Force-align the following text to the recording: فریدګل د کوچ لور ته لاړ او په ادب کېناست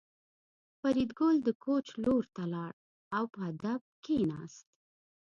فریدګل 0.79 1.35
د 1.43 1.49
کوچ 1.63 1.85
لور 2.03 2.23
ته 2.35 2.43
لاړ 2.53 2.73
او 3.17 3.23
په 3.33 3.39
ادب 3.51 3.81
کېناست 4.05 4.65